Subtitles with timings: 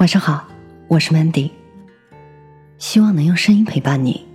[0.00, 0.42] 晚上好，
[0.88, 1.50] 我是 Mandy，
[2.78, 4.26] 希望能用声音陪伴你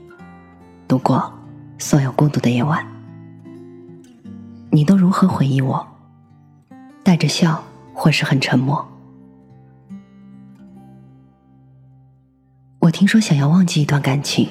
[0.88, 1.34] 度过
[1.80, 2.86] 所有孤独的夜晚。
[4.70, 5.84] 你都如何回忆我？
[7.04, 7.64] 带着笑，
[7.96, 8.88] 或是很沉默？
[12.78, 14.48] 我听说，想要忘记一段感情，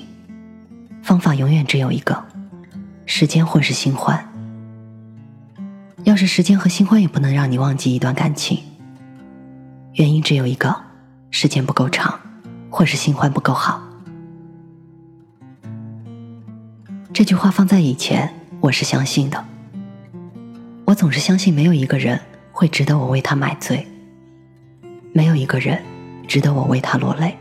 [1.00, 2.24] 方法永远只有一个：
[3.06, 4.28] 时间或是新欢。
[6.02, 8.58] 要是时间和新欢也不能让你忘记一段感情，
[9.92, 10.83] 原因只有一个。
[11.36, 12.20] 时间不够长，
[12.70, 13.82] 或是新欢不够好。
[17.12, 19.44] 这句话放在以前，我是相信的。
[20.84, 22.20] 我总是相信没有一个人
[22.52, 23.84] 会值得我为他买醉，
[25.12, 25.82] 没有一个人
[26.28, 27.36] 值得我为他落泪。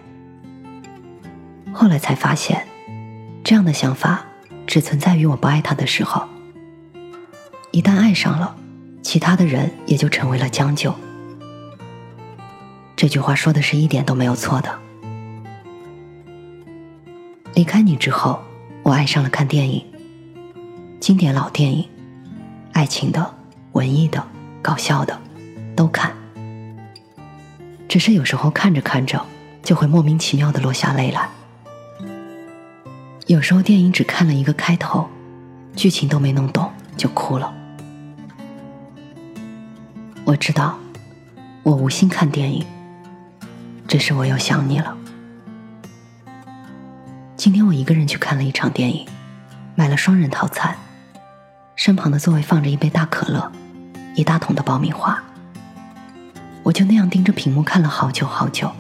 [1.72, 2.66] 后来才发现，
[3.44, 4.26] 这样的想法
[4.66, 6.28] 只存在于我不爱他的时候。
[7.70, 8.56] 一旦爱上了，
[9.04, 10.96] 其他的人也就成为了将就。
[13.04, 14.80] 这句话说的是一点都没有错的。
[17.54, 18.42] 离开你之后，
[18.82, 19.86] 我爱上了看电影，
[21.02, 21.86] 经典老电影，
[22.72, 23.36] 爱情的、
[23.74, 24.26] 文艺的、
[24.62, 25.20] 搞笑的，
[25.76, 26.16] 都看。
[27.90, 29.22] 只是有时候看着看着，
[29.62, 31.30] 就会莫名其妙的落下泪来。
[33.28, 35.10] 有时候电影只看了一个开头，
[35.76, 37.54] 剧情都没弄懂就哭了。
[40.24, 40.80] 我知道，
[41.64, 42.66] 我无心看电影。
[43.88, 44.98] 只是我又想你了。
[47.36, 49.06] 今天我一个人去看了一场电影，
[49.76, 50.76] 买了双人套餐，
[51.76, 53.52] 身旁的座位放着一杯大可乐，
[54.16, 55.22] 一大桶的爆米花。
[56.64, 58.72] 我就那样盯着屏幕看了好久好久。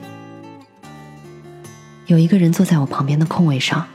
[2.05, 3.85] 有一个人坐在我旁边的空位上，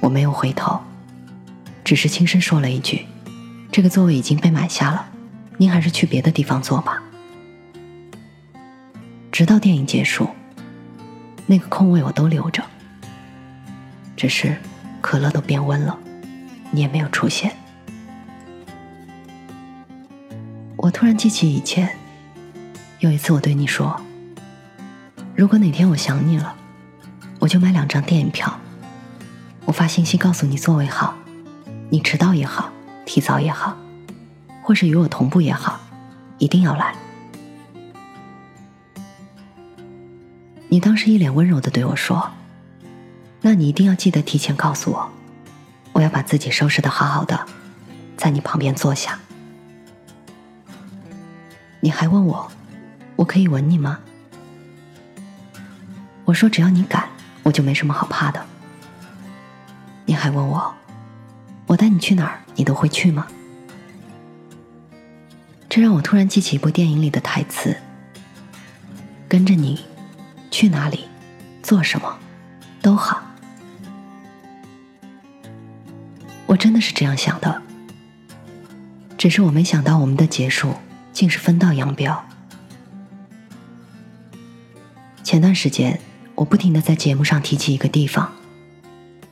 [0.00, 0.80] 我没有回头，
[1.82, 3.06] 只是轻声说了一句
[3.72, 5.06] ：“这个座位已经被买下了，
[5.56, 7.02] 您还是去别的地方坐吧。”
[9.40, 10.28] 直到电影结束，
[11.46, 12.62] 那个空位我都留着。
[14.14, 14.54] 只是
[15.00, 15.98] 可乐都变温了，
[16.70, 17.50] 你也没有出现。
[20.76, 21.96] 我突然记起以前，
[22.98, 23.98] 有一次我对你说
[25.34, 26.54] ：“如果哪天我想你了，
[27.38, 28.60] 我就买两张电影票。
[29.64, 31.16] 我发信息告诉你座位好，
[31.88, 32.70] 你迟到也好，
[33.06, 33.74] 提早也好，
[34.62, 35.80] 或是与我同步也好，
[36.36, 36.94] 一定要来。”
[40.72, 42.30] 你当时一脸温柔的对我说
[43.42, 45.10] ：“那你一定要记得提前告诉我，
[45.92, 47.44] 我要把自己收拾的好好的，
[48.16, 49.18] 在你旁边坐下。”
[51.80, 52.48] 你还问我
[53.16, 53.98] ：“我可以吻你吗？”
[56.24, 57.08] 我说：“只要你敢，
[57.42, 58.40] 我就没什么好怕的。”
[60.06, 60.72] 你还问我
[61.66, 63.26] ：“我带你去哪儿，你都会去吗？”
[65.68, 67.76] 这让我突然记起一部电影里的台词
[69.28, 69.80] ：“跟着你。”
[70.60, 71.06] 去哪里，
[71.62, 72.18] 做什么，
[72.82, 73.22] 都好。
[76.44, 77.62] 我真的是这样想的，
[79.16, 80.74] 只是我没想到我们的结束
[81.14, 82.22] 竟是分道扬镳。
[85.24, 85.98] 前段时间，
[86.34, 88.30] 我不停的在节目上提起一个地方，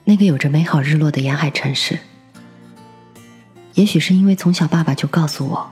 [0.05, 1.99] 那个有着美好日落的沿海城市。
[3.75, 5.71] 也许是因为从小爸爸就告诉我，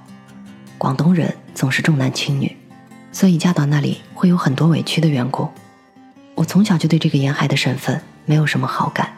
[0.77, 2.55] 广东人总是重男轻女。
[3.17, 5.49] 所以嫁到那里会有很多委屈的缘故，
[6.35, 9.17] 我从小就对这个沿海的省份没有什么好感。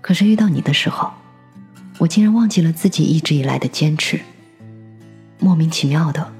[0.00, 1.10] 可是遇到你的时候，
[1.98, 4.20] 我竟然忘记了自己一直以来的坚持，
[5.40, 6.32] 莫名其妙的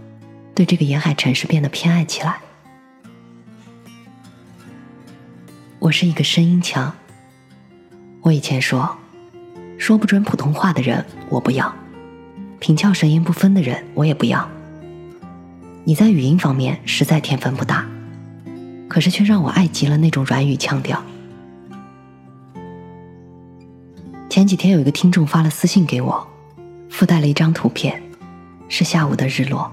[0.55, 2.39] 对这个沿海城市变得偏爱起来。
[5.81, 6.95] 我是一个声音强，
[8.21, 8.97] 我以前说，
[9.77, 11.75] 说不准普通话的人我不要，
[12.61, 14.49] 平翘舌音不分的人我也不要。
[15.89, 17.87] 你在语音方面实在天分不大，
[18.89, 21.01] 可是却让我爱极了那种软语腔调。
[24.29, 26.27] 前几天有一个听众发了私信给我，
[26.91, 28.03] 附带了一张图片，
[28.69, 29.73] 是下午的日落。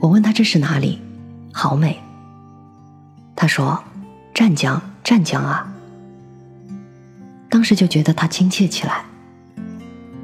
[0.00, 0.98] 我问他这是哪里，
[1.50, 1.98] 好美。
[3.34, 3.82] 他说
[4.34, 5.72] ：“湛江，湛江啊。”
[7.48, 9.02] 当时就觉得他亲切起来。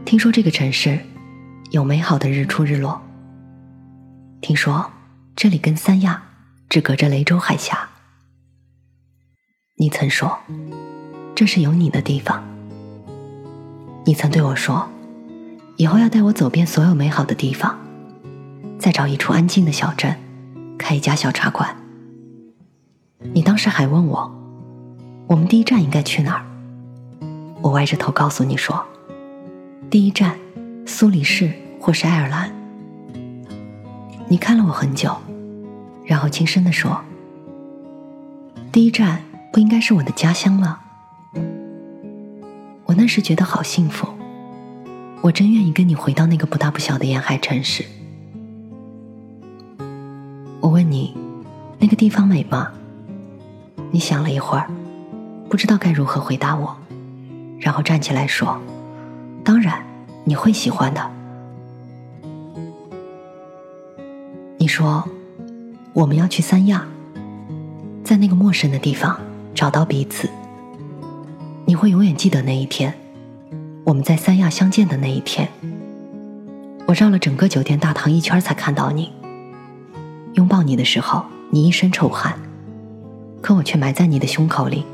[0.04, 0.98] 听说这个城市
[1.70, 3.00] 有美好的日出日落。
[4.42, 4.90] 听说
[5.36, 6.20] 这里跟三亚
[6.68, 7.88] 只隔着雷州海峡。
[9.76, 10.36] 你曾说
[11.32, 12.42] 这是有你的地方。
[14.04, 14.90] 你曾对我说，
[15.76, 17.78] 以后要带我走遍所有美好的地方，
[18.80, 20.18] 再找一处安静的小镇，
[20.76, 21.76] 开一家小茶馆。
[23.32, 24.28] 你当时还问我，
[25.28, 26.44] 我们第一站应该去哪儿？
[27.62, 28.84] 我歪着头告诉你说，
[29.88, 30.36] 第一站
[30.84, 32.52] 苏黎世或是爱尔兰。
[34.32, 35.14] 你看了我很久，
[36.06, 36.98] 然后轻声地说
[38.72, 39.20] ：“第一站
[39.52, 40.80] 不应该是我的家乡吗？”
[42.86, 44.08] 我那时觉得好幸福，
[45.20, 47.84] 我真愿意跟你回到那个不大不小的沿海城市。
[50.60, 51.14] 我问你，
[51.78, 52.72] 那个地方美吗？
[53.90, 54.66] 你想了一会儿，
[55.50, 56.74] 不知道该如何回答我，
[57.60, 58.58] 然后站起来说
[59.44, 59.84] ：“当然，
[60.24, 61.10] 你会喜欢的。”
[64.62, 65.02] 你说，
[65.92, 66.86] 我们要去三亚，
[68.04, 69.18] 在那个陌生的地方
[69.56, 70.30] 找到彼此。
[71.64, 72.94] 你会永远记得那一天，
[73.82, 75.48] 我们在三亚相见的那一天。
[76.86, 79.10] 我绕了整个酒店大堂一圈才看到你。
[80.34, 82.38] 拥抱你的时候，你一身臭汗，
[83.40, 84.86] 可我却埋在你的胸口里，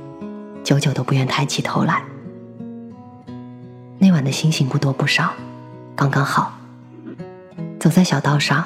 [0.65, 2.03] 久久都不愿抬起头来。
[3.99, 5.35] 那晚的星星不多不少，
[5.95, 6.55] 刚刚好。
[7.79, 8.65] 走在小道上，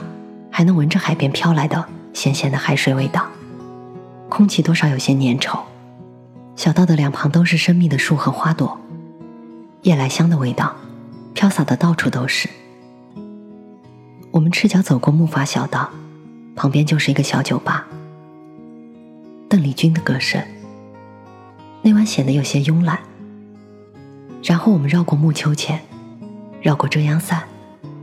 [0.52, 3.26] 还能闻着海边飘来的咸咸的海水味道，
[4.28, 5.58] 空气多少有些粘稠。
[6.54, 8.78] 小道的两旁都是生命的树和花朵，
[9.82, 10.76] 夜来香的味道
[11.32, 12.49] 飘洒的到处都是。
[14.31, 15.88] 我们赤脚走过木筏小道，
[16.54, 17.87] 旁边就是一个小酒吧。
[19.49, 20.43] 邓丽君的歌声，
[21.81, 22.99] 那晚显得有些慵懒。
[24.43, 25.81] 然后我们绕过木秋千，
[26.60, 27.43] 绕过遮阳伞，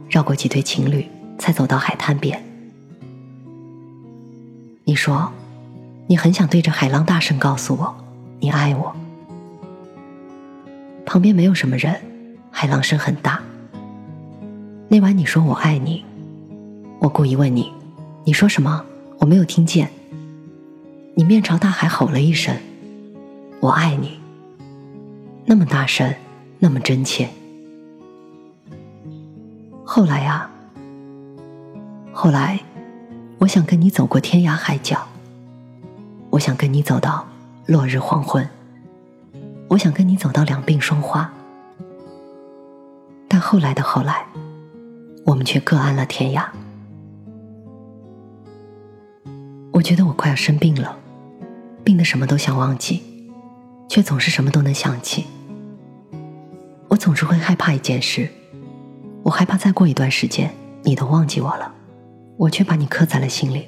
[0.10, 1.08] 绕过几对情侣，
[1.40, 2.44] 才走到海滩边。
[4.84, 5.32] 你说，
[6.08, 7.96] 你很想对着海浪大声告诉我。
[8.40, 8.96] 你爱我，
[11.06, 12.00] 旁边没有什么人，
[12.52, 13.42] 海浪声很大。
[14.88, 16.06] 那晚你说我爱你，
[17.00, 17.72] 我故意问你，
[18.24, 18.86] 你说什么？
[19.20, 19.90] 我没有听见。
[21.16, 22.56] 你面朝大海吼了一声
[23.60, 24.20] ：“我爱你。”
[25.46, 26.14] 那么大声，
[26.60, 27.28] 那么真切。
[29.84, 30.50] 后来啊，
[32.22, 32.60] 后来，
[33.38, 35.08] 我想跟你走过天涯海角，
[36.32, 37.26] 我想跟你走到。
[37.66, 38.46] 落日黄昏，
[39.70, 41.32] 我想跟你走到两鬓霜花，
[43.30, 44.26] 但后来的后来，
[45.26, 46.46] 我们却各安了天涯。
[49.72, 50.98] 我觉得我快要生病了，
[51.86, 53.32] 病的什么都想忘记，
[53.88, 55.26] 却总是什么都能想起。
[56.90, 58.28] 我总是会害怕一件事，
[59.24, 61.76] 我害怕再过一段时间你都忘记我了，
[62.40, 63.68] 我却把你刻在了心里。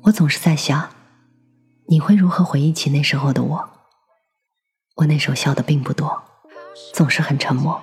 [0.00, 0.88] 我总是在想，
[1.88, 3.70] 你会如何回忆起那时候的我？
[4.96, 6.22] 我那时候笑的并不多，
[6.94, 7.78] 总是很沉默。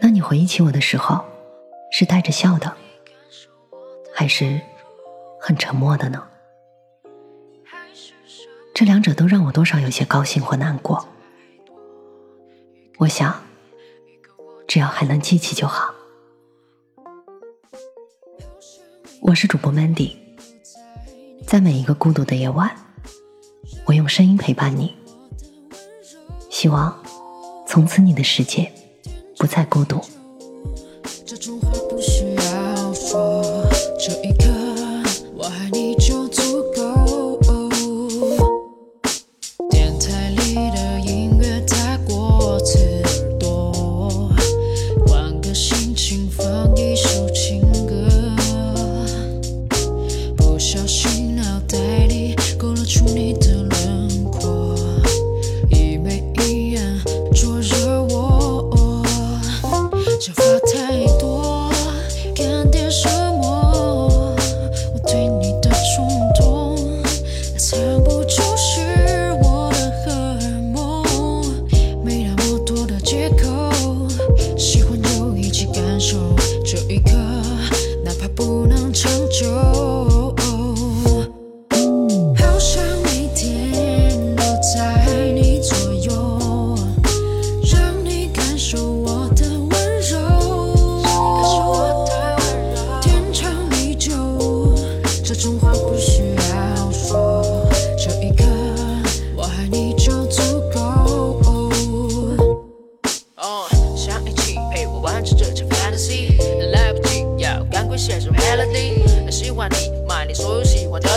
[0.00, 1.24] 那你回忆起我的时候，
[1.92, 2.76] 是带着笑的，
[4.12, 4.60] 还是
[5.40, 6.26] 很沉默的呢？
[8.74, 11.06] 这两者都让我多少有些高兴或难过。
[12.98, 13.40] 我想，
[14.72, 15.92] 只要还能记起就好。
[19.20, 20.16] 我是主播 Mandy。
[21.46, 22.74] 在每一个孤独的夜晚，
[23.84, 24.96] 我用声音陪伴你。
[26.48, 26.98] 希望
[27.68, 28.72] 从此你的世界
[29.36, 30.00] 不再孤独。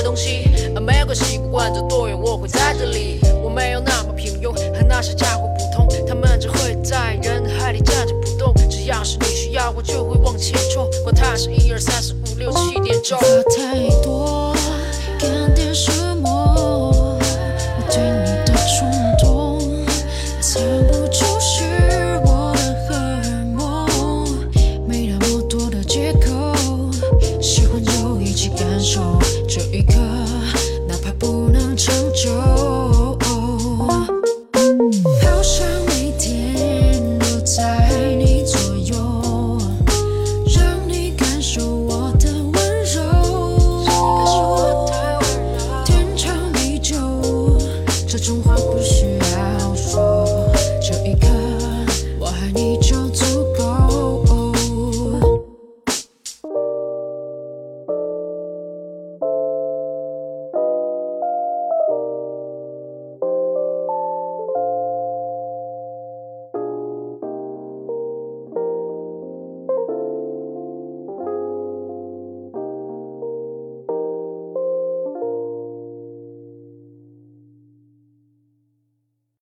[0.06, 0.46] 东西。
[0.76, 3.20] 啊没关系不管走多远我会在这里。
[3.44, 5.88] 我没有那么平庸和那些家伙不同。
[6.08, 10.88] 他们只会在人海里站着不动只要是你需要我就会往前冲。
[11.04, 13.18] 管他是一二三四五六七点钟。